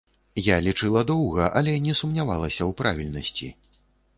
[0.45, 3.53] Я лічыла доўга, але не сумнявалася ў правільнасці.